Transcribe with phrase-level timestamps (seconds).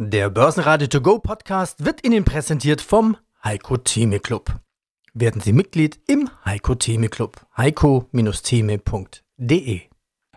[0.00, 4.60] Der Börsenradio To Go Podcast wird Ihnen präsentiert vom Heiko Theme Club.
[5.12, 7.44] Werden Sie Mitglied im Heiko Theme Club.
[7.56, 9.80] heiko-theme.de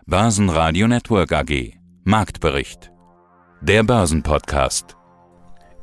[0.04, 2.90] Börsenradio Network AG Marktbericht
[3.60, 4.96] Der Börsenpodcast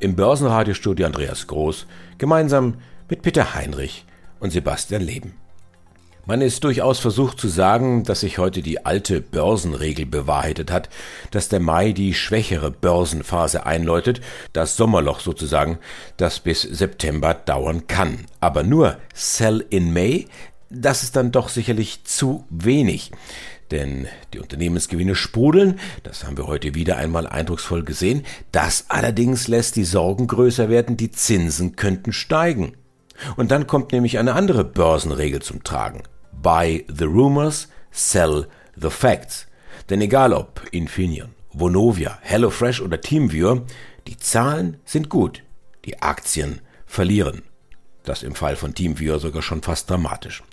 [0.01, 1.87] Im Börsenradiostudio Andreas Groß
[2.17, 2.73] gemeinsam
[3.09, 4.05] mit Peter Heinrich
[4.41, 5.38] und Sebastian Leben.
[6.29, 10.87] Man ist durchaus versucht zu sagen, dass sich heute die alte Börsenregel bewahrheitet hat,
[11.31, 14.21] dass der Mai die schwächere Börsenphase einläutet,
[14.53, 15.79] das Sommerloch sozusagen,
[16.17, 18.27] das bis September dauern kann.
[18.41, 20.27] Aber nur Sell in May,
[20.69, 23.09] das ist dann doch sicherlich zu wenig.
[23.71, 28.23] Denn die Unternehmensgewinne sprudeln, das haben wir heute wieder einmal eindrucksvoll gesehen.
[28.51, 32.73] Das allerdings lässt die Sorgen größer werden, die Zinsen könnten steigen.
[33.35, 36.03] Und dann kommt nämlich eine andere Börsenregel zum Tragen.
[36.41, 39.47] Buy the rumors, sell the facts.
[39.89, 43.65] Denn egal ob Infineon, Vonovia, HelloFresh oder TeamViewer,
[44.07, 45.43] die Zahlen sind gut,
[45.85, 47.43] die Aktien verlieren.
[48.03, 50.43] Das im Fall von TeamViewer sogar schon fast dramatisch.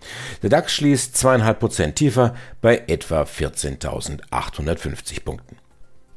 [0.42, 5.56] Der DAX schließt zweieinhalb Prozent tiefer bei etwa 14.850 Punkten.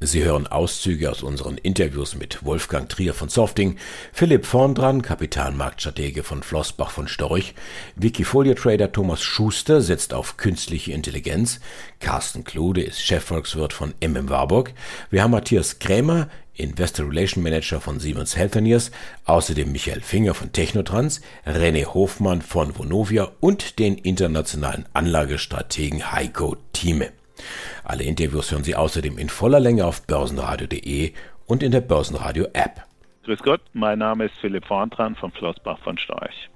[0.02, 3.76] Sie hören Auszüge aus unseren Interviews mit Wolfgang Trier von Softing,
[4.14, 7.54] Philipp Vorndran, Kapitalmarktstratege von Flossbach von Storch,
[7.98, 11.60] Wikifolio-Trader Thomas Schuster setzt auf künstliche Intelligenz,
[12.00, 14.72] Carsten Klude ist Chefvolkswirt von MM Warburg,
[15.10, 18.92] wir haben Matthias Krämer, Investor Relation Manager von Siemens Healthineers,
[19.26, 27.19] außerdem Michael Finger von Technotrans, René Hofmann von Vonovia und den internationalen Anlagestrategen Heiko Thieme.
[27.84, 31.14] Alle Interviews hören Sie außerdem in voller Länge auf börsenradio.de
[31.46, 32.84] und in der Börsenradio-App.
[33.24, 36.50] Grüß Gott, mein Name ist Philipp Vorntran von Flossbach von Storch.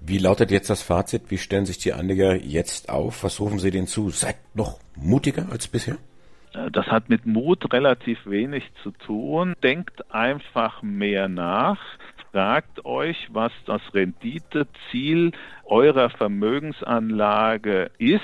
[0.00, 1.30] Wie lautet jetzt das Fazit?
[1.30, 3.22] Wie stellen sich die Anleger jetzt auf?
[3.22, 4.10] Was rufen Sie denen zu?
[4.10, 5.98] Seid noch mutiger als bisher?
[6.54, 9.54] Äh, das hat mit Mut relativ wenig zu tun.
[9.62, 11.78] Denkt einfach mehr nach.
[12.32, 15.32] Fragt euch, was das Renditeziel
[15.70, 18.20] eurer Vermögensanlage ist.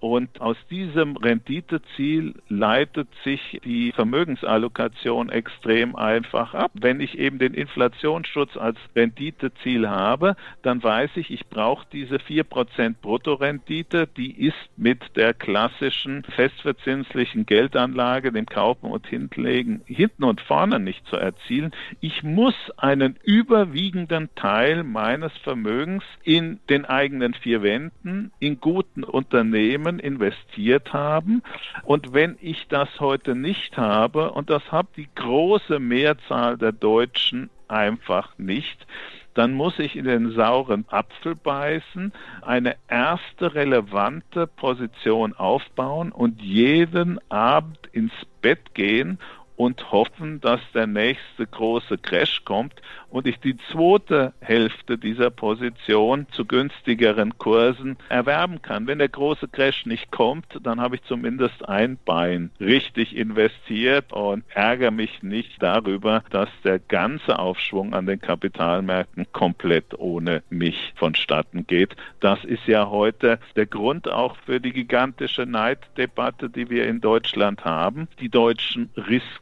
[0.00, 6.70] Und aus diesem Renditeziel leitet sich die Vermögensallokation extrem einfach ab.
[6.74, 12.94] Wenn ich eben den Inflationsschutz als Renditeziel habe, dann weiß ich, ich brauche diese 4%
[13.02, 14.06] Bruttorendite.
[14.16, 21.06] Die ist mit der klassischen festverzinslichen Geldanlage, dem Kaufen und Hinlegen, hinten und vorne nicht
[21.08, 21.72] zu erzielen.
[22.00, 29.98] Ich muss einen überwiegenden Teil meines Vermögens in den eigenen vier Wänden in guten Unternehmen
[29.98, 31.42] investiert haben.
[31.84, 37.50] Und wenn ich das heute nicht habe, und das hat die große Mehrzahl der Deutschen
[37.68, 38.86] einfach nicht,
[39.34, 47.20] dann muss ich in den sauren Apfel beißen, eine erste relevante Position aufbauen und jeden
[47.30, 49.18] Abend ins Bett gehen
[49.56, 52.74] und hoffen, dass der nächste große Crash kommt
[53.08, 58.86] und ich die zweite Hälfte dieser Position zu günstigeren Kursen erwerben kann.
[58.86, 64.44] Wenn der große Crash nicht kommt, dann habe ich zumindest ein Bein richtig investiert und
[64.50, 71.66] ärgere mich nicht darüber, dass der ganze Aufschwung an den Kapitalmärkten komplett ohne mich vonstatten
[71.66, 71.96] geht.
[72.20, 77.64] Das ist ja heute der Grund auch für die gigantische Neiddebatte, die wir in Deutschland
[77.64, 78.08] haben.
[78.20, 78.90] Die Deutschen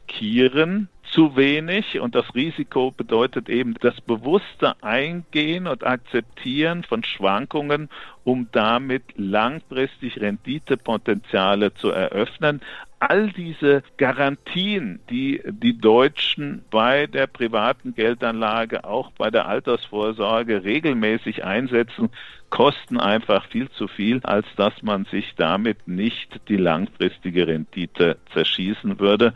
[0.07, 7.89] riskieren zu wenig und das Risiko bedeutet eben das bewusste Eingehen und Akzeptieren von Schwankungen,
[8.23, 12.61] um damit langfristig Renditepotenziale zu eröffnen.
[12.99, 21.43] All diese Garantien, die die Deutschen bei der privaten Geldanlage, auch bei der Altersvorsorge regelmäßig
[21.43, 22.09] einsetzen,
[22.49, 28.99] kosten einfach viel zu viel, als dass man sich damit nicht die langfristige Rendite zerschießen
[28.99, 29.33] würde.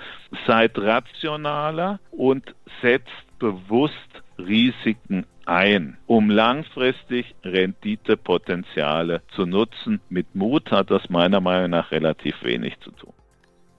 [0.47, 3.93] Seid rationaler und setzt bewusst
[4.37, 9.99] Risiken ein, um langfristig Renditepotenziale zu nutzen.
[10.09, 13.13] Mit Mut hat das meiner Meinung nach relativ wenig zu tun.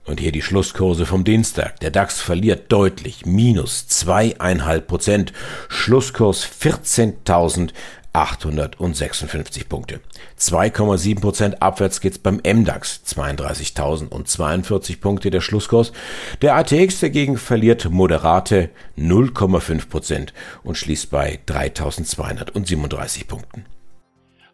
[0.03, 1.79] Und hier die Schlusskurse vom Dienstag.
[1.79, 5.31] Der DAX verliert deutlich, minus zweieinhalb Prozent.
[5.69, 7.71] Schlusskurs 14.000
[8.13, 10.01] 856 Punkte.
[10.37, 15.93] 2,7 Prozent abwärts geht's beim MDAX, 32.042 Punkte der Schlusskurs.
[16.41, 23.65] Der ATX dagegen verliert moderate 0,5 Prozent und schließt bei 3.237 Punkten.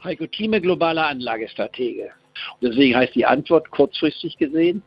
[0.04, 2.12] Heiko Thieme, globaler Anlagestratege.
[2.60, 4.84] Und deswegen heißt die Antwort kurzfristig gesehen,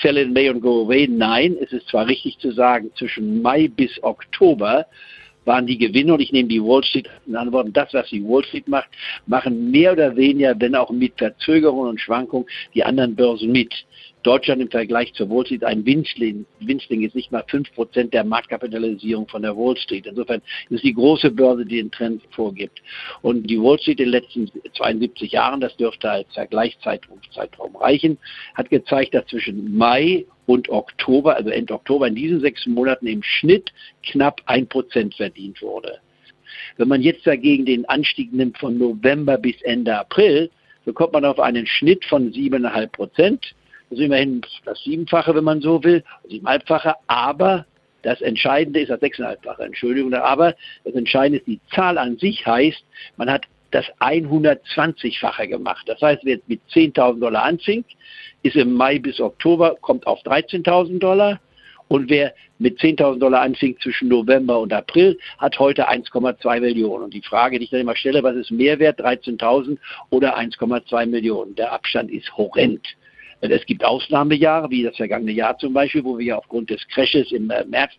[0.00, 1.06] Sell in May und Go Away.
[1.06, 4.86] Nein, es ist zwar richtig zu sagen, zwischen Mai bis Oktober
[5.44, 8.44] waren die Gewinne, und ich nehme die Wall Street in Antworten, das, was die Wall
[8.44, 8.88] Street macht,
[9.26, 13.72] machen mehr oder weniger, wenn auch mit Verzögerungen und Schwankungen, die anderen Börsen mit.
[14.22, 16.46] Deutschland im Vergleich zur Wall Street ein Winzling.
[16.60, 20.06] Winzling ist nicht mal 5% der Marktkapitalisierung von der Wall Street.
[20.06, 20.40] Insofern
[20.70, 22.80] ist es die große Börse, die den Trend vorgibt.
[23.22, 28.18] Und die Wall Street in den letzten 72 Jahren, das dürfte als Vergleichszeitraum reichen,
[28.54, 33.22] hat gezeigt, dass zwischen Mai und Oktober, also Ende Oktober, in diesen sechs Monaten im
[33.22, 33.72] Schnitt
[34.04, 35.98] knapp ein Prozent verdient wurde.
[36.76, 40.50] Wenn man jetzt dagegen den Anstieg nimmt von November bis Ende April,
[40.84, 43.54] so kommt man auf einen Schnitt von 7,5 Prozent.
[43.92, 47.66] Das ist immerhin das Siebenfache, wenn man so will, Siebenhalbfache, aber
[48.00, 50.54] das Entscheidende ist das Sechseinhalbfache, Entschuldigung, aber
[50.84, 52.82] das Entscheidende ist, die Zahl an sich heißt,
[53.18, 55.86] man hat das 120-fache gemacht.
[55.86, 57.84] Das heißt, wer mit 10.000 Dollar anfängt,
[58.42, 61.38] ist im Mai bis Oktober, kommt auf 13.000 Dollar.
[61.88, 67.04] Und wer mit 10.000 Dollar anfing zwischen November und April, hat heute 1,2 Millionen.
[67.04, 69.76] Und die Frage, die ich dann immer stelle, was ist mehr wert, 13.000
[70.08, 71.54] oder 1,2 Millionen?
[71.56, 72.88] Der Abstand ist horrend.
[73.50, 77.32] Es gibt Ausnahmejahre, wie das vergangene Jahr zum Beispiel, wo wir ja aufgrund des Crashes
[77.32, 77.92] im äh, März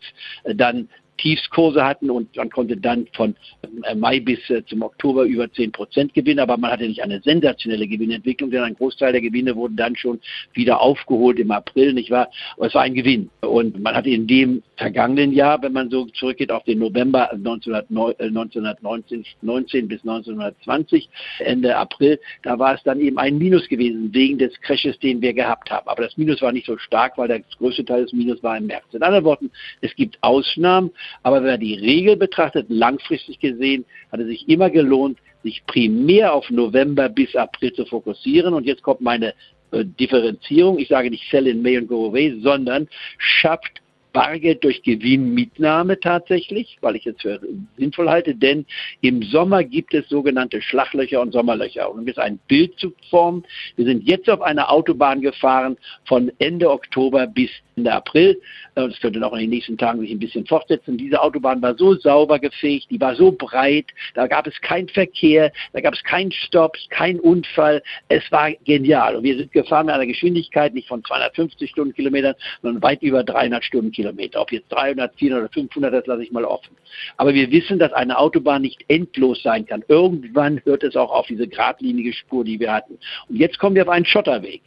[0.44, 0.88] äh, dann
[1.18, 3.36] Tiefskurse hatten und man konnte dann von
[3.84, 7.22] äh, Mai bis äh, zum Oktober über 10 Prozent gewinnen, aber man hatte nicht eine
[7.22, 10.20] sensationelle Gewinnentwicklung, denn ein Großteil der Gewinne wurden dann schon
[10.54, 12.30] wieder aufgeholt im April, nicht wahr?
[12.58, 13.30] Aber es war ein Gewinn.
[13.42, 19.26] Und man hatte in dem vergangenen Jahr, wenn man so zurückgeht auf den November 1919
[19.42, 21.10] 19 bis 1920,
[21.40, 25.34] Ende April, da war es dann eben ein Minus gewesen wegen des Crashes, den wir
[25.34, 25.88] gehabt haben.
[25.88, 28.68] Aber das Minus war nicht so stark, weil der größte Teil des Minus war im
[28.68, 28.84] März.
[28.94, 29.52] In anderen Worten,
[29.82, 30.92] es gibt Ausnahmen,
[31.24, 36.34] aber wenn man die Regel betrachtet, langfristig gesehen, hat es sich immer gelohnt, sich primär
[36.34, 38.54] auf November bis April zu fokussieren.
[38.54, 39.34] Und jetzt kommt meine
[39.72, 40.80] äh, Differenzierung.
[40.80, 43.83] Ich sage nicht sell in May and go away, sondern schafft
[44.14, 47.42] Bargeld durch Gewinnmitnahme tatsächlich, weil ich es für
[47.78, 48.66] sinnvoll halte, denn
[49.02, 51.92] im Sommer gibt es sogenannte Schlaglöcher und Sommerlöcher.
[51.92, 53.44] Um jetzt ein Bild zu formen,
[53.76, 58.40] wir sind jetzt auf einer Autobahn gefahren von Ende Oktober bis Ende April.
[58.76, 60.98] Äh, das könnte noch in den nächsten Tagen sich ein bisschen fortsetzen.
[60.98, 65.52] Diese Autobahn war so sauber gefegt, die war so breit, da gab es keinen Verkehr,
[65.74, 67.82] da gab es keinen Stopp, keinen Unfall.
[68.10, 69.16] Es war genial.
[69.16, 73.64] Und wir sind gefahren mit einer Geschwindigkeit nicht von 250 Stundenkilometern, sondern weit über 300
[74.04, 74.42] Stundenkilometer.
[74.42, 76.76] Ob jetzt 300, 400 oder 500, das lasse ich mal offen.
[77.18, 79.84] Aber wir wissen, dass eine Autobahn nicht endlos sein kann.
[79.88, 83.00] Irgendwann hört es auch auf diese geradlinige Spur, die wir hatten.
[83.30, 84.62] Und jetzt kommen wir auf einen Schotterweg.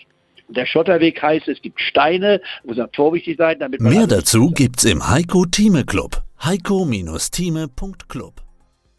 [0.48, 3.92] Der Schotterweg heißt, es gibt Steine, muss man vorsichtig sein, damit man.
[3.92, 6.22] Mehr dazu gibt's im Heiko Thieme Club.
[6.44, 8.34] heiko-thieme.club.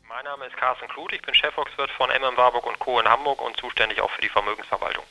[0.09, 2.99] Mein Name ist Carsten Kluth, ich bin Chefvolkswirt von MM Warburg und Co.
[2.99, 5.05] in Hamburg und zuständig auch für die Vermögensverwaltung.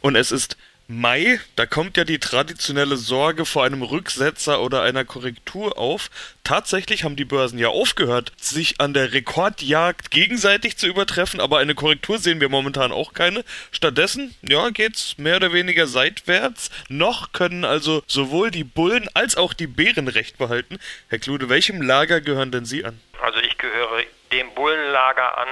[0.00, 0.56] Und es ist
[0.92, 6.10] Mai, da kommt ja die traditionelle Sorge vor einem Rücksetzer oder einer Korrektur auf.
[6.42, 11.76] Tatsächlich haben die Börsen ja aufgehört, sich an der Rekordjagd gegenseitig zu übertreffen, aber eine
[11.76, 13.44] Korrektur sehen wir momentan auch keine.
[13.70, 16.70] Stattdessen, ja, geht's mehr oder weniger seitwärts.
[16.88, 20.80] Noch können also sowohl die Bullen als auch die Bären recht behalten.
[21.06, 22.98] Herr Klude, welchem Lager gehören denn Sie an?
[23.22, 24.02] Also ich gehöre
[24.32, 25.48] dem Bullenlager an,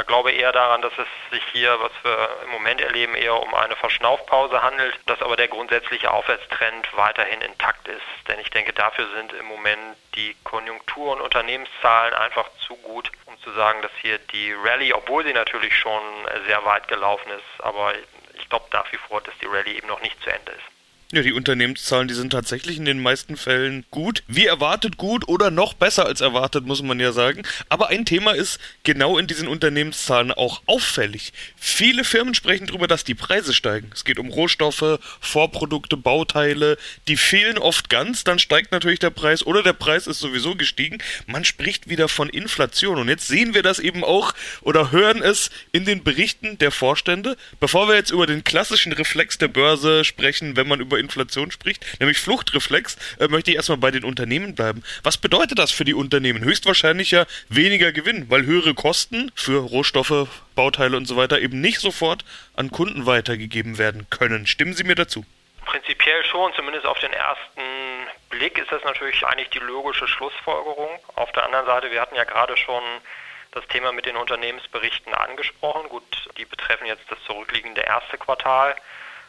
[0.00, 3.54] ich glaube eher daran, dass es sich hier, was wir im Moment erleben, eher um
[3.54, 8.28] eine Verschnaufpause handelt, dass aber der grundsätzliche Aufwärtstrend weiterhin intakt ist.
[8.28, 13.38] Denn ich denke, dafür sind im Moment die Konjunktur- und Unternehmenszahlen einfach zu gut, um
[13.40, 16.02] zu sagen, dass hier die Rallye, obwohl sie natürlich schon
[16.46, 17.92] sehr weit gelaufen ist, aber
[18.34, 20.71] ich glaube nach wie vor, dass die Rallye eben noch nicht zu Ende ist.
[21.14, 24.22] Ja, die Unternehmenszahlen, die sind tatsächlich in den meisten Fällen gut.
[24.28, 27.42] Wie erwartet gut oder noch besser als erwartet, muss man ja sagen.
[27.68, 31.34] Aber ein Thema ist genau in diesen Unternehmenszahlen auch auffällig.
[31.54, 33.90] Viele Firmen sprechen darüber, dass die Preise steigen.
[33.92, 36.78] Es geht um Rohstoffe, Vorprodukte, Bauteile.
[37.08, 40.96] Die fehlen oft ganz, dann steigt natürlich der Preis oder der Preis ist sowieso gestiegen.
[41.26, 42.98] Man spricht wieder von Inflation.
[42.98, 44.32] Und jetzt sehen wir das eben auch
[44.62, 47.36] oder hören es in den Berichten der Vorstände.
[47.60, 52.00] Bevor wir jetzt über den klassischen Reflex der Börse sprechen, wenn man über Inflation spricht,
[52.00, 54.82] nämlich Fluchtreflex, äh, möchte ich erstmal bei den Unternehmen bleiben.
[55.02, 56.42] Was bedeutet das für die Unternehmen?
[56.42, 61.80] Höchstwahrscheinlich ja weniger Gewinn, weil höhere Kosten für Rohstoffe, Bauteile und so weiter eben nicht
[61.80, 64.46] sofort an Kunden weitergegeben werden können.
[64.46, 65.26] Stimmen Sie mir dazu?
[65.64, 67.62] Prinzipiell schon, zumindest auf den ersten
[68.30, 70.88] Blick ist das natürlich eigentlich die logische Schlussfolgerung.
[71.14, 72.82] Auf der anderen Seite, wir hatten ja gerade schon
[73.52, 75.88] das Thema mit den Unternehmensberichten angesprochen.
[75.88, 78.74] Gut, die betreffen jetzt das zurückliegende erste Quartal.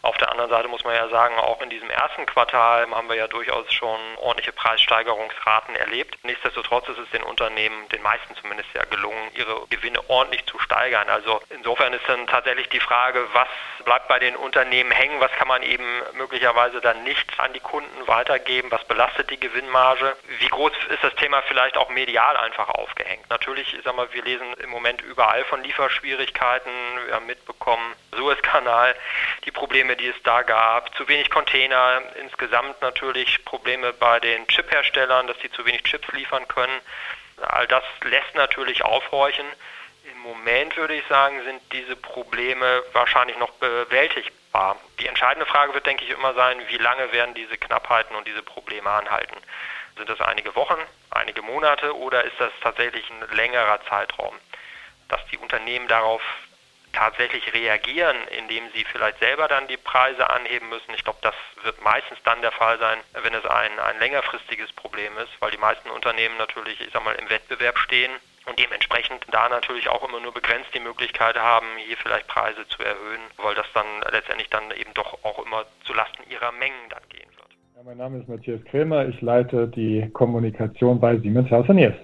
[0.04, 3.16] Auf der anderen Seite muss man ja sagen, auch in diesem ersten Quartal haben wir
[3.16, 6.18] ja durchaus schon ordentliche Preissteigerungsraten erlebt.
[6.24, 11.08] Nichtsdestotrotz ist es den Unternehmen, den meisten zumindest ja gelungen, ihre Gewinne ordentlich zu steigern.
[11.08, 13.48] Also insofern ist dann tatsächlich die Frage, was
[13.86, 18.06] bleibt bei den Unternehmen hängen, was kann man eben möglicherweise dann nicht an die Kunden
[18.06, 23.30] weitergeben, was belastet die Gewinnmarge, wie groß ist das Thema vielleicht auch medial einfach aufgehängt.
[23.30, 26.72] Natürlich, ich sag mal, wir lesen im Moment überall von Lieferschwierigkeiten,
[27.06, 28.96] wir haben mitbekommen, Suezkanal,
[29.46, 34.48] die Probleme Probleme, die es da gab, zu wenig Container, insgesamt natürlich Probleme bei den
[34.48, 36.80] Chipherstellern, dass sie zu wenig Chips liefern können.
[37.42, 39.46] All das lässt natürlich aufhorchen.
[40.12, 44.78] Im Moment würde ich sagen, sind diese Probleme wahrscheinlich noch bewältigbar.
[45.00, 48.44] Die entscheidende Frage wird, denke ich, immer sein, wie lange werden diese Knappheiten und diese
[48.44, 49.36] Probleme anhalten?
[49.98, 50.80] Sind das einige Wochen,
[51.12, 54.36] einige Monate oder ist das tatsächlich ein längerer Zeitraum?
[55.10, 56.22] Dass die Unternehmen darauf
[56.94, 60.94] tatsächlich reagieren, indem sie vielleicht selber dann die Preise anheben müssen.
[60.96, 65.12] Ich glaube, das wird meistens dann der Fall sein, wenn es ein, ein längerfristiges Problem
[65.18, 68.12] ist, weil die meisten Unternehmen natürlich, ich sag mal, im Wettbewerb stehen
[68.46, 72.84] und dementsprechend da natürlich auch immer nur begrenzt die Möglichkeit haben, hier vielleicht Preise zu
[72.84, 77.30] erhöhen, weil das dann letztendlich dann eben doch auch immer zulasten ihrer Mengen dann gehen
[77.38, 77.50] wird.
[77.76, 81.96] Ja, mein Name ist Matthias Krämer, ich leite die Kommunikation bei Siemens Healthineers.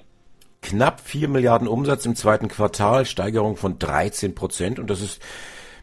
[0.62, 5.22] Knapp 4 Milliarden Umsatz im zweiten Quartal, Steigerung von 13 Prozent und das ist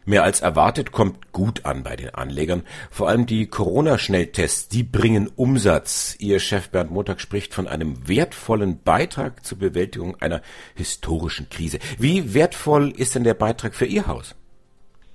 [0.07, 2.63] mehr als erwartet, kommt gut an bei den Anlegern.
[2.89, 6.15] Vor allem die Corona-Schnelltests, die bringen Umsatz.
[6.19, 10.41] Ihr Chef Bernd Montag spricht von einem wertvollen Beitrag zur Bewältigung einer
[10.75, 11.79] historischen Krise.
[11.99, 14.35] Wie wertvoll ist denn der Beitrag für Ihr Haus?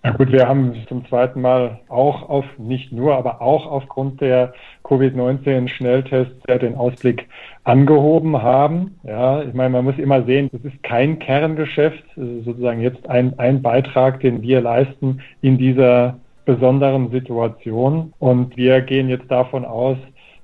[0.05, 4.53] Na gut, wir haben zum zweiten Mal auch auf, nicht nur, aber auch aufgrund der
[4.83, 7.29] Covid-19-Schnelltests den Ausblick
[7.63, 8.99] angehoben haben.
[9.05, 13.63] Ja, ich meine, man muss immer sehen, das ist kein Kerngeschäft, sozusagen jetzt ein, ein
[13.63, 18.13] Beitrag, den wir leisten in dieser besonderen Situation.
[18.19, 19.99] Und wir gehen jetzt davon aus,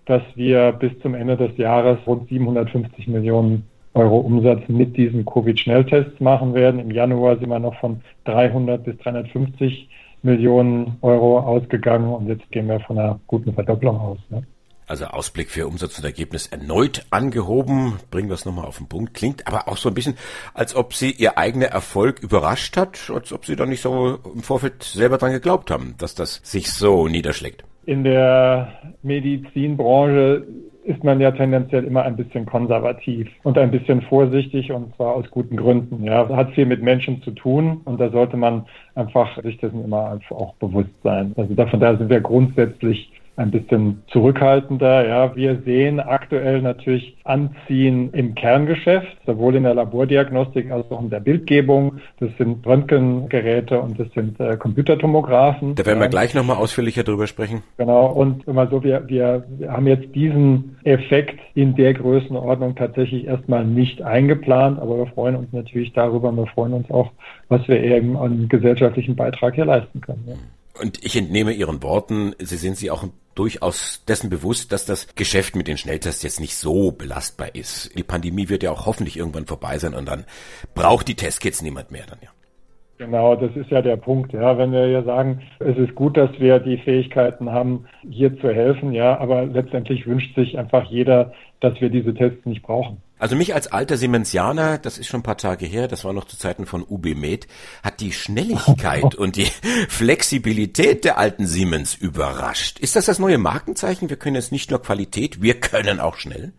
[0.07, 6.21] dass wir bis zum Ende des Jahres rund 750 Millionen Euro Umsatz mit diesen Covid-Schnelltests
[6.21, 6.81] machen werden.
[6.81, 9.89] Im Januar sind wir noch von 300 bis 350
[10.23, 14.19] Millionen Euro ausgegangen und jetzt gehen wir von einer guten Verdopplung aus.
[14.31, 14.43] Ne?
[14.89, 17.99] Also Ausblick für Umsatz und Ergebnis erneut angehoben.
[18.11, 19.13] Bringen wir es nochmal auf den Punkt.
[19.13, 20.17] Klingt aber auch so ein bisschen,
[20.55, 24.43] als ob Sie Ihr eigener Erfolg überrascht hat, als ob Sie da nicht so im
[24.43, 27.65] Vorfeld selber dran geglaubt haben, dass das sich so niederschlägt.
[27.85, 30.47] In der Medizinbranche
[30.89, 35.31] ist man ja tendenziell immer ein bisschen konservativ und ein bisschen vorsichtig und zwar aus
[35.31, 36.03] guten Gründen.
[36.03, 38.65] Ja, hat viel mit Menschen zu tun und da sollte man
[38.95, 41.35] einfach sich dessen immer auch bewusst sein.
[41.37, 45.07] Also davon daher sind wir grundsätzlich ein bisschen zurückhaltender.
[45.07, 51.11] Ja, wir sehen aktuell natürlich Anziehen im Kerngeschäft, sowohl in der Labordiagnostik als auch in
[51.11, 52.01] der Bildgebung.
[52.19, 55.77] Das sind Röntgengeräte und das sind äh, Computertomographen.
[55.77, 57.63] Da werden wir gleich nochmal ausführlicher drüber sprechen.
[57.77, 58.07] Genau.
[58.07, 63.65] Und immer so, wir, wir, wir haben jetzt diesen Effekt in der Größenordnung tatsächlich erstmal
[63.65, 66.33] nicht eingeplant, aber wir freuen uns natürlich darüber.
[66.33, 67.13] Wir freuen uns auch,
[67.49, 70.25] was wir eben an gesellschaftlichen Beitrag hier leisten können.
[70.27, 70.35] Ja.
[70.81, 73.05] Und ich entnehme Ihren Worten, Sie sind sich auch
[73.39, 77.97] durchaus dessen bewusst, dass das Geschäft mit den Schnelltests jetzt nicht so belastbar ist.
[77.97, 80.25] Die Pandemie wird ja auch hoffentlich irgendwann vorbei sein und dann
[80.75, 82.31] braucht die Testkits niemand mehr dann ja.
[82.99, 84.33] Genau, das ist ja der Punkt.
[84.33, 88.53] Ja, wenn wir ja sagen, es ist gut, dass wir die Fähigkeiten haben, hier zu
[88.53, 92.99] helfen, ja, aber letztendlich wünscht sich einfach jeder, dass wir diese Tests nicht brauchen.
[93.19, 96.25] Also mich als alter Siemensianer, das ist schon ein paar Tage her, das war noch
[96.25, 97.49] zu Zeiten von UB Med,
[97.83, 99.49] hat die Schnelligkeit und die
[99.89, 102.79] Flexibilität der alten Siemens überrascht.
[102.79, 104.09] Ist das das neue Markenzeichen?
[104.09, 106.53] Wir können jetzt nicht nur Qualität, wir können auch schnell?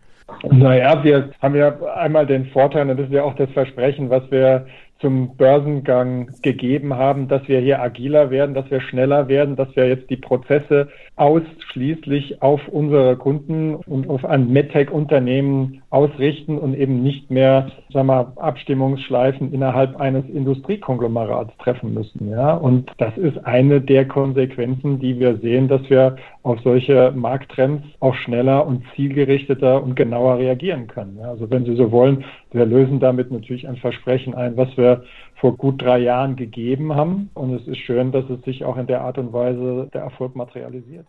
[0.50, 4.30] Naja, wir haben ja einmal den Vorteil, und das ist ja auch das Versprechen, was
[4.30, 4.66] wir
[5.00, 9.88] zum Börsengang gegeben haben, dass wir hier agiler werden, dass wir schneller werden, dass wir
[9.88, 17.30] jetzt die Prozesse ausschließlich auf unsere Kunden und auf ein MedTech-Unternehmen ausrichten und eben nicht
[17.30, 22.30] mehr, sagen wir, Abstimmungsschleifen innerhalb eines Industriekonglomerats treffen müssen.
[22.30, 27.84] Ja, und das ist eine der Konsequenzen, die wir sehen, dass wir auf solche Markttrends
[28.00, 31.18] auch schneller und zielgerichteter und genauer reagieren können.
[31.20, 35.04] Ja, also wenn Sie so wollen, wir lösen damit natürlich ein Versprechen ein, was wir
[35.36, 37.30] vor gut drei Jahren gegeben haben.
[37.34, 40.34] Und es ist schön, dass es sich auch in der Art und Weise der Erfolg
[40.34, 41.06] materialisiert.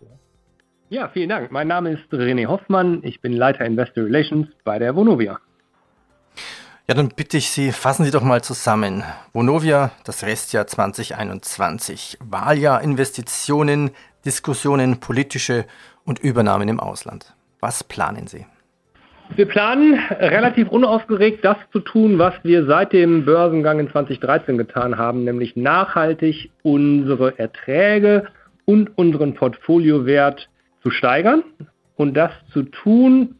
[0.90, 1.52] Ja, vielen Dank.
[1.52, 3.00] Mein Name ist René Hoffmann.
[3.04, 5.40] Ich bin Leiter Investor Relations bei der Vonovia.
[6.88, 9.04] Ja, dann bitte ich Sie, fassen Sie doch mal zusammen.
[9.32, 13.92] Vonovia, das Restjahr 2021, Wahljahr, Investitionen,
[14.26, 15.66] Diskussionen, politische
[16.04, 17.34] und Übernahmen im Ausland.
[17.62, 18.46] Was planen Sie?
[19.38, 24.98] Wir planen relativ unaufgeregt das zu tun, was wir seit dem Börsengang in 2013 getan
[24.98, 28.28] haben, nämlich nachhaltig unsere Erträge
[28.66, 30.50] und unseren Portfoliowert
[30.84, 31.44] zu steigern
[31.96, 33.36] und das zu tun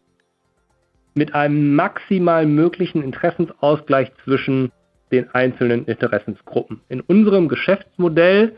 [1.14, 4.72] mit einem maximal möglichen Interessensausgleich zwischen
[5.12, 6.80] den einzelnen Interessensgruppen.
[6.88, 8.56] In unserem Geschäftsmodell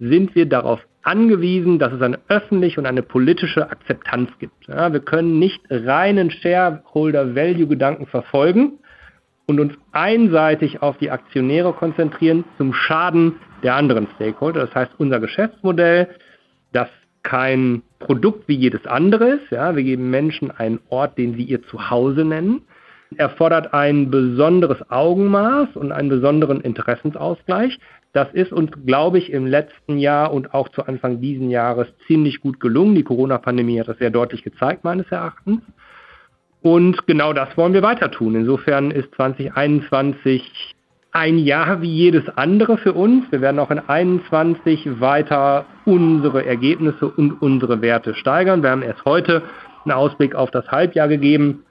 [0.00, 4.66] sind wir darauf angewiesen, dass es eine öffentliche und eine politische Akzeptanz gibt.
[4.66, 8.78] Ja, wir können nicht reinen Shareholder-Value-Gedanken verfolgen
[9.46, 14.66] und uns einseitig auf die Aktionäre konzentrieren zum Schaden der anderen Stakeholder.
[14.66, 16.08] Das heißt, unser Geschäftsmodell,
[16.72, 16.88] das
[17.22, 19.50] kein Produkt wie jedes andere ist.
[19.50, 22.62] Ja, wir geben Menschen einen Ort, den sie ihr Zuhause nennen.
[23.16, 27.78] Erfordert ein besonderes Augenmaß und einen besonderen Interessensausgleich.
[28.14, 32.40] Das ist uns, glaube ich, im letzten Jahr und auch zu Anfang diesen Jahres ziemlich
[32.40, 32.94] gut gelungen.
[32.94, 35.62] Die Corona-Pandemie hat das sehr deutlich gezeigt, meines Erachtens.
[36.62, 38.36] Und genau das wollen wir weiter tun.
[38.36, 40.74] Insofern ist 2021
[41.10, 43.24] ein Jahr wie jedes andere für uns.
[43.32, 48.62] Wir werden auch in 2021 weiter unsere Ergebnisse und unsere Werte steigern.
[48.62, 49.42] Wir haben erst heute
[49.84, 51.64] einen Ausblick auf das Halbjahr gegeben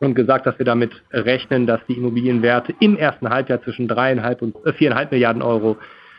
[0.00, 4.54] und gesagt, dass wir damit rechnen, dass die Immobilienwerte im ersten Halbjahr zwischen dreieinhalb und
[4.64, 5.76] äh, viereinhalb Milliarden Euro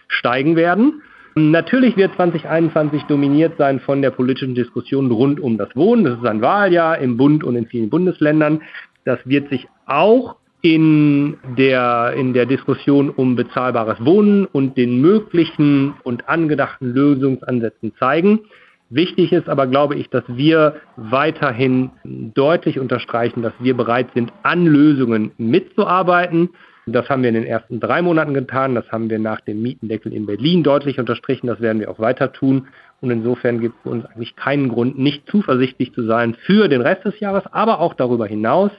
[0.08, 1.02] steigen werden.
[1.36, 6.04] Natürlich wird 2021 dominiert sein von der politischen Diskussion rund um das Wohnen.
[6.04, 8.62] Das ist ein Wahljahr im Bund und in vielen Bundesländern.
[9.06, 15.94] Das wird sich auch in der, in der Diskussion um bezahlbares Wohnen und den möglichen
[16.04, 18.42] und angedachten Lösungsansätzen zeigen.
[18.90, 24.66] Wichtig ist aber, glaube ich, dass wir weiterhin deutlich unterstreichen, dass wir bereit sind, an
[24.66, 26.50] Lösungen mitzuarbeiten.
[26.88, 28.74] Das haben wir in den ersten drei Monaten getan.
[28.74, 31.48] Das haben wir nach dem Mietendeckel in Berlin deutlich unterstrichen.
[31.48, 32.68] Das werden wir auch weiter tun.
[33.02, 37.06] Und insofern gibt es uns eigentlich keinen Grund, nicht zuversichtlich zu sein für den Rest
[37.06, 38.72] des Jahres, aber auch darüber hinaus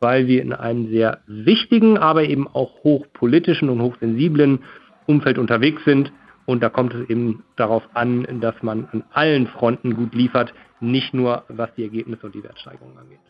[0.00, 4.60] weil wir in einem sehr wichtigen, aber eben auch hochpolitischen und hochsensiblen
[5.06, 6.12] Umfeld unterwegs sind.
[6.48, 11.12] Und da kommt es eben darauf an, dass man an allen Fronten gut liefert, nicht
[11.12, 13.20] nur was die Ergebnisse und die Wertsteigerung angeht.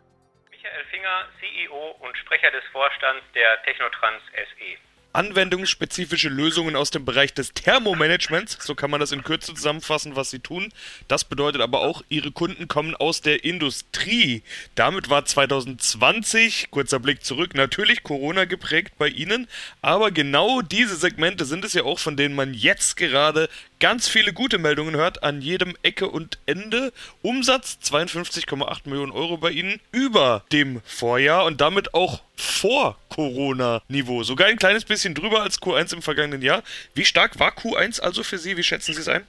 [0.53, 7.35] Michael Finger, CEO und Sprecher des Vorstands der Technotrans SE anwendungsspezifische Lösungen aus dem Bereich
[7.35, 8.59] des Thermomanagements.
[8.61, 10.73] So kann man das in Kürze zusammenfassen, was sie tun.
[11.09, 14.43] Das bedeutet aber auch, ihre Kunden kommen aus der Industrie.
[14.75, 19.49] Damit war 2020, kurzer Blick zurück, natürlich Corona geprägt bei ihnen.
[19.83, 23.49] Aber genau diese Segmente sind es ja auch, von denen man jetzt gerade
[23.81, 26.93] ganz viele gute Meldungen hört an jedem Ecke und Ende.
[27.23, 34.23] Umsatz 52,8 Millionen Euro bei Ihnen über dem Vorjahr und damit auch vor Corona-Niveau.
[34.23, 36.63] Sogar ein kleines bisschen drüber als Q1 im vergangenen Jahr.
[36.95, 38.57] Wie stark war Q1 also für Sie?
[38.57, 39.27] Wie schätzen Sie es ein?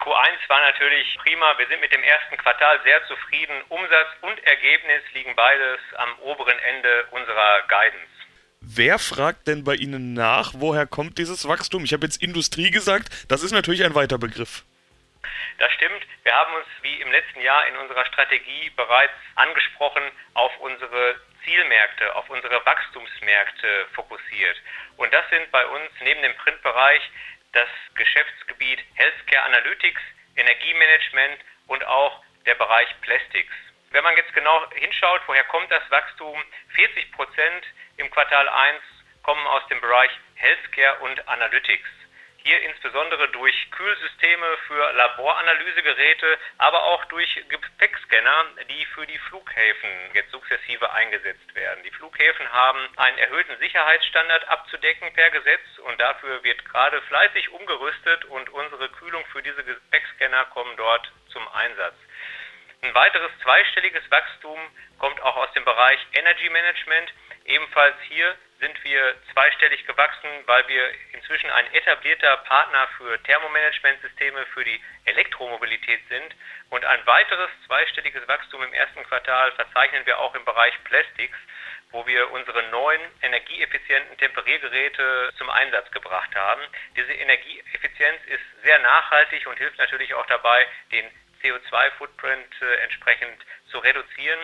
[0.00, 1.56] Q1 war natürlich prima.
[1.58, 3.62] Wir sind mit dem ersten Quartal sehr zufrieden.
[3.68, 8.08] Umsatz und Ergebnis liegen beides am oberen Ende unserer Guidance.
[8.60, 11.84] Wer fragt denn bei Ihnen nach, woher kommt dieses Wachstum?
[11.84, 14.64] Ich habe jetzt Industrie gesagt, das ist natürlich ein weiter Begriff.
[15.58, 16.06] Das stimmt.
[16.22, 20.02] Wir haben uns wie im letzten Jahr in unserer Strategie bereits angesprochen
[20.34, 24.56] auf unsere Zielmärkte, auf unsere Wachstumsmärkte fokussiert.
[24.96, 27.02] Und das sind bei uns neben dem Printbereich
[27.52, 30.00] das Geschäftsgebiet Healthcare Analytics,
[30.36, 33.52] Energiemanagement und auch der Bereich Plastics.
[33.90, 36.42] Wenn man jetzt genau hinschaut, woher kommt das Wachstum?
[36.74, 37.66] 40 Prozent
[37.98, 38.80] im Quartal 1
[39.22, 41.88] kommen aus dem Bereich Healthcare und Analytics.
[42.44, 50.32] Hier insbesondere durch Kühlsysteme für Laboranalysegeräte, aber auch durch Gepäckscanner, die für die Flughäfen jetzt
[50.32, 51.84] sukzessive eingesetzt werden.
[51.84, 58.24] Die Flughäfen haben einen erhöhten Sicherheitsstandard abzudecken per Gesetz und dafür wird gerade fleißig umgerüstet
[58.24, 61.94] und unsere Kühlung für diese Gepäckscanner kommen dort zum Einsatz.
[62.82, 64.58] Ein weiteres zweistelliges Wachstum
[64.98, 67.12] kommt auch aus dem Bereich Energy Management.
[67.44, 74.62] Ebenfalls hier sind wir zweistellig gewachsen, weil wir inzwischen ein etablierter Partner für Thermomanagementsysteme für
[74.62, 76.34] die Elektromobilität sind.
[76.70, 81.36] Und ein weiteres zweistelliges Wachstum im ersten Quartal verzeichnen wir auch im Bereich Plastics,
[81.90, 86.62] wo wir unsere neuen energieeffizienten Temperiergeräte zum Einsatz gebracht haben.
[86.96, 91.10] Diese Energieeffizienz ist sehr nachhaltig und hilft natürlich auch dabei, den
[91.42, 94.38] CO2-Footprint äh, entsprechend zu reduzieren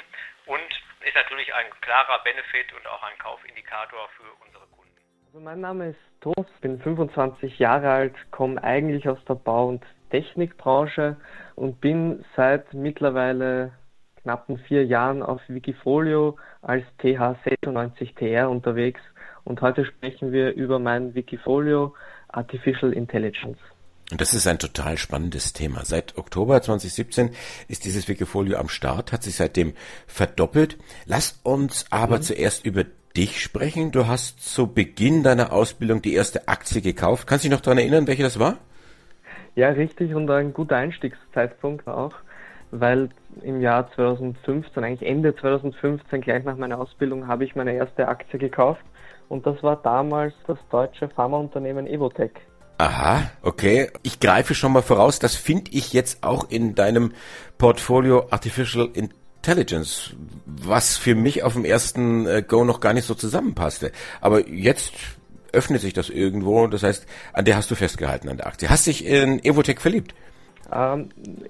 [0.48, 4.96] und ist natürlich ein klarer Benefit und auch ein Kaufindikator für unsere Kunden.
[5.26, 9.84] Also mein Name ist Thomas, bin 25 Jahre alt, komme eigentlich aus der Bau- und
[10.10, 11.16] Technikbranche
[11.54, 13.72] und bin seit mittlerweile
[14.22, 19.00] knappen vier Jahren auf Wikifolio als TH96TR unterwegs
[19.44, 21.94] und heute sprechen wir über mein Wikifolio
[22.28, 23.58] Artificial Intelligence.
[24.10, 25.84] Und das ist ein total spannendes Thema.
[25.84, 27.30] Seit Oktober 2017
[27.68, 29.74] ist dieses Wikifolio am Start, hat sich seitdem
[30.06, 30.78] verdoppelt.
[31.04, 32.22] Lass uns aber mhm.
[32.22, 32.84] zuerst über
[33.16, 33.90] dich sprechen.
[33.90, 37.26] Du hast zu Beginn deiner Ausbildung die erste Aktie gekauft.
[37.26, 38.56] Kannst du dich noch daran erinnern, welche das war?
[39.56, 42.14] Ja, richtig und ein guter Einstiegszeitpunkt auch,
[42.70, 43.10] weil
[43.42, 48.38] im Jahr 2015, eigentlich Ende 2015, gleich nach meiner Ausbildung, habe ich meine erste Aktie
[48.38, 48.84] gekauft
[49.28, 52.32] und das war damals das deutsche Pharmaunternehmen Evotech.
[52.78, 53.90] Aha, okay.
[54.02, 57.12] Ich greife schon mal voraus, das finde ich jetzt auch in deinem
[57.58, 60.14] Portfolio Artificial Intelligence,
[60.46, 63.90] was für mich auf dem ersten äh, Go noch gar nicht so zusammenpasste.
[64.20, 64.92] Aber jetzt
[65.52, 66.68] öffnet sich das irgendwo.
[66.68, 68.70] Das heißt, an der hast du festgehalten, an der Aktie.
[68.70, 70.14] Hast dich in Evotech verliebt?
[70.70, 71.08] Ähm,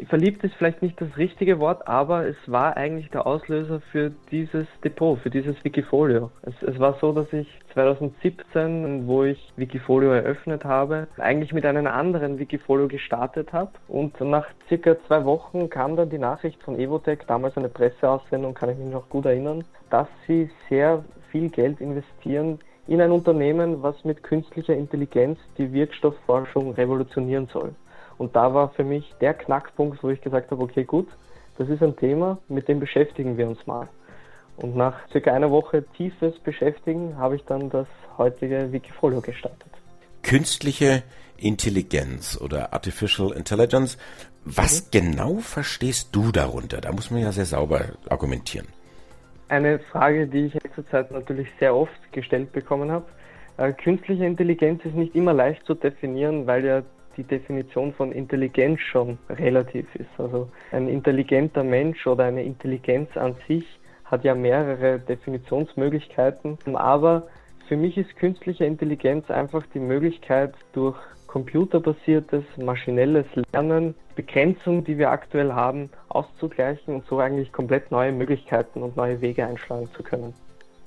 [0.08, 4.66] verliebt ist vielleicht nicht das richtige Wort, aber es war eigentlich der Auslöser für dieses
[4.84, 6.30] Depot, für dieses Wikifolio.
[6.42, 11.86] Es, es, war so, dass ich 2017, wo ich Wikifolio eröffnet habe, eigentlich mit einem
[11.88, 17.20] anderen Wikifolio gestartet habe und nach circa zwei Wochen kam dann die Nachricht von Evotech,
[17.26, 22.60] damals eine Presseaussendung, kann ich mich noch gut erinnern, dass sie sehr viel Geld investieren
[22.86, 27.74] in ein Unternehmen, was mit künstlicher Intelligenz die Wirkstoffforschung revolutionieren soll.
[28.18, 31.08] Und da war für mich der Knackpunkt, wo ich gesagt habe, okay, gut,
[31.56, 33.88] das ist ein Thema, mit dem beschäftigen wir uns mal.
[34.56, 39.70] Und nach circa einer Woche tiefes Beschäftigen habe ich dann das heutige Wikifolio gestartet.
[40.22, 41.04] Künstliche
[41.36, 43.96] Intelligenz oder Artificial Intelligence,
[44.44, 44.88] was mhm.
[44.90, 46.80] genau verstehst du darunter?
[46.80, 48.66] Da muss man ja sehr sauber argumentieren.
[49.48, 53.06] Eine Frage, die ich in letzter Zeit natürlich sehr oft gestellt bekommen habe.
[53.56, 56.82] Äh, künstliche Intelligenz ist nicht immer leicht zu definieren, weil ja
[57.18, 60.08] die Definition von Intelligenz schon relativ ist.
[60.16, 63.64] Also ein intelligenter Mensch oder eine Intelligenz an sich
[64.04, 66.56] hat ja mehrere Definitionsmöglichkeiten.
[66.74, 67.26] Aber
[67.66, 75.10] für mich ist künstliche Intelligenz einfach die Möglichkeit, durch computerbasiertes, maschinelles Lernen Begrenzungen, die wir
[75.10, 80.32] aktuell haben, auszugleichen und so eigentlich komplett neue Möglichkeiten und neue Wege einschlagen zu können.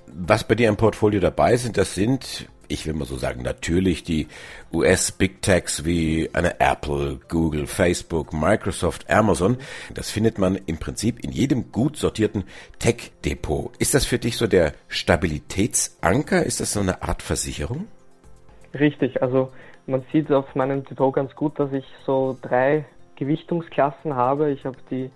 [0.08, 4.03] Was bei dir im Portfolio dabei sind, das sind ich will mal so sagen, natürlich
[4.03, 4.27] die
[4.73, 9.57] US-Big Techs wie eine Apple, Google, Facebook, Microsoft, Amazon.
[9.93, 12.45] Das findet man im Prinzip in jedem gut sortierten
[12.79, 13.71] Tech-Depot.
[13.77, 16.43] Ist das für dich so der Stabilitätsanker?
[16.43, 17.88] Ist das so eine Art Versicherung?
[18.73, 19.51] Richtig, also
[19.86, 22.86] man sieht auf meinem Depot ganz gut, dass ich so drei
[23.17, 24.51] Gewichtungsklassen habe.
[24.51, 25.12] Ich habe die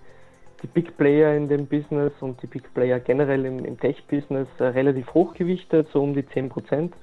[0.62, 4.64] die Big Player in dem Business und die Big Player generell im, im Tech-Business äh,
[4.64, 6.94] relativ hochgewichtet, so um die 10 Prozent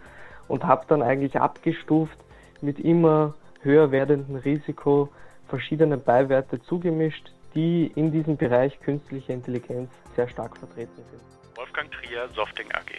[0.48, 2.18] und habe dann eigentlich abgestuft
[2.62, 5.10] mit immer höher werdendem Risiko
[5.48, 11.58] verschiedene Beiwerte zugemischt, die in diesem Bereich künstliche Intelligenz sehr stark vertreten sind.
[11.58, 12.92] Wolfgang Trier, Softing AG.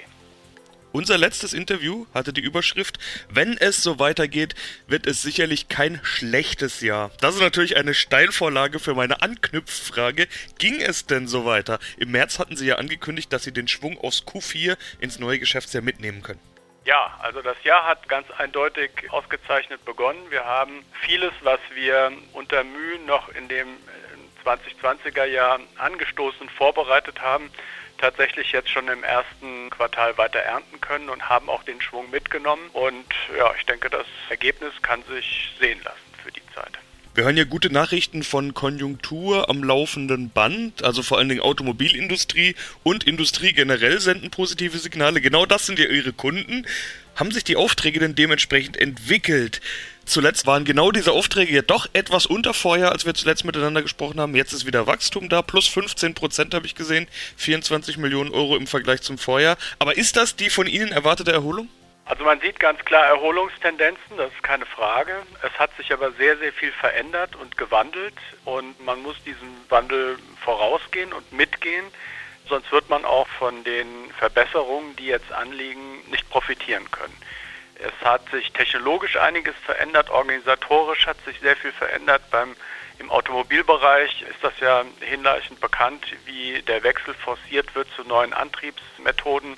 [0.92, 4.54] Unser letztes Interview hatte die Überschrift, wenn es so weitergeht,
[4.86, 7.10] wird es sicherlich kein schlechtes Jahr.
[7.20, 10.28] Das ist natürlich eine Steilvorlage für meine Anknüpffrage.
[10.58, 11.80] Ging es denn so weiter?
[11.96, 15.82] Im März hatten Sie ja angekündigt, dass Sie den Schwung aus Q4 ins neue Geschäftsjahr
[15.82, 16.38] mitnehmen können.
[16.84, 20.30] Ja, also das Jahr hat ganz eindeutig ausgezeichnet begonnen.
[20.30, 23.68] Wir haben vieles, was wir unter Mühe noch in dem
[24.44, 27.50] 2020er äh, Jahr angestoßen, vorbereitet haben,
[27.96, 32.68] tatsächlich jetzt schon im ersten Quartal weiter ernten können und haben auch den Schwung mitgenommen.
[32.74, 36.78] Und ja, ich denke, das Ergebnis kann sich sehen lassen für die Zeit.
[37.14, 42.56] Wir hören ja gute Nachrichten von Konjunktur am laufenden Band, also vor allen Dingen Automobilindustrie
[42.82, 45.20] und Industrie generell senden positive Signale.
[45.20, 46.66] Genau das sind ja Ihre Kunden.
[47.14, 49.60] Haben sich die Aufträge denn dementsprechend entwickelt?
[50.04, 54.18] Zuletzt waren genau diese Aufträge ja doch etwas unter Vorjahr, als wir zuletzt miteinander gesprochen
[54.18, 54.34] haben.
[54.34, 58.66] Jetzt ist wieder Wachstum da, plus 15 Prozent habe ich gesehen, 24 Millionen Euro im
[58.66, 59.56] Vergleich zum Vorjahr.
[59.78, 61.68] Aber ist das die von Ihnen erwartete Erholung?
[62.06, 65.22] Also man sieht ganz klar Erholungstendenzen, das ist keine Frage.
[65.42, 68.14] Es hat sich aber sehr, sehr viel verändert und gewandelt
[68.44, 71.86] und man muss diesem Wandel vorausgehen und mitgehen,
[72.46, 77.16] sonst wird man auch von den Verbesserungen, die jetzt anliegen, nicht profitieren können.
[77.76, 82.22] Es hat sich technologisch einiges verändert, organisatorisch hat sich sehr viel verändert.
[82.30, 82.54] Beim,
[82.98, 89.56] Im Automobilbereich ist das ja hinreichend bekannt, wie der Wechsel forciert wird zu neuen Antriebsmethoden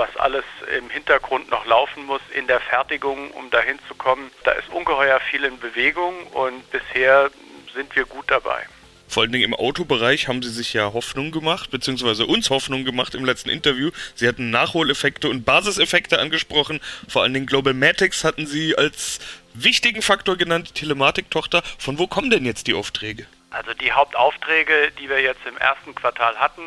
[0.00, 0.44] was alles
[0.78, 4.30] im Hintergrund noch laufen muss in der Fertigung, um dahin zu kommen.
[4.44, 7.30] Da ist ungeheuer viel in Bewegung und bisher
[7.74, 8.66] sind wir gut dabei.
[9.08, 13.14] Vor allen Dingen im Autobereich haben sie sich ja Hoffnung gemacht, beziehungsweise uns Hoffnung gemacht
[13.14, 13.90] im letzten Interview.
[14.14, 16.80] Sie hatten Nachholeffekte und Basiseffekte angesprochen.
[17.06, 19.18] Vor allen Dingen Global Matics hatten sie als
[19.52, 21.62] wichtigen Faktor genannt, die Telematik-Tochter.
[21.78, 23.26] Von wo kommen denn jetzt die Aufträge?
[23.50, 26.62] Also die Hauptaufträge, die wir jetzt im ersten Quartal hatten,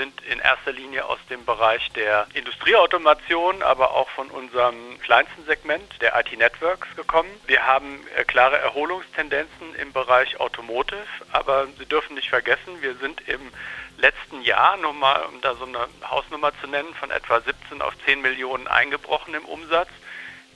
[0.00, 6.00] sind in erster Linie aus dem Bereich der Industrieautomation, aber auch von unserem kleinsten Segment,
[6.00, 7.28] der IT Networks, gekommen.
[7.46, 13.20] Wir haben äh, klare Erholungstendenzen im Bereich Automotive, aber Sie dürfen nicht vergessen, wir sind
[13.28, 13.52] im
[13.98, 17.92] letzten Jahr, nur mal, um da so eine Hausnummer zu nennen, von etwa 17 auf
[18.06, 19.90] 10 Millionen eingebrochen im Umsatz.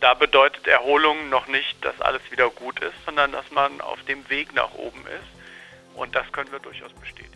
[0.01, 4.27] Da bedeutet Erholung noch nicht, dass alles wieder gut ist, sondern dass man auf dem
[4.31, 5.99] Weg nach oben ist.
[5.99, 7.34] Und das können wir durchaus bestätigen.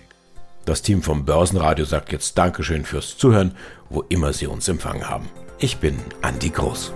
[0.68, 3.54] Das Team vom Börsenradio sagt jetzt Dankeschön fürs Zuhören,
[3.88, 5.26] wo immer Sie uns empfangen haben.
[5.58, 6.92] Ich bin Andi Groß.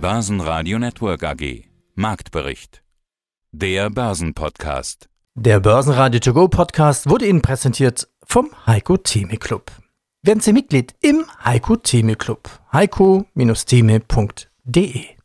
[0.00, 1.64] Börsenradio Network AG.
[1.94, 2.82] Marktbericht.
[3.52, 5.10] Der Börsenpodcast.
[5.34, 9.70] Der Börsenradio To Go Podcast wurde Ihnen präsentiert vom Heiko Theme Club.
[10.22, 12.48] Werden Sie Mitglied im Heiko Theme Club.
[12.72, 15.17] heiko-theme.de